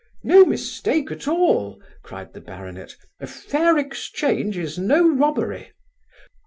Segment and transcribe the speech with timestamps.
[0.23, 5.73] 'No mistake at all (cried the baronet): a fair exchange is no robbery.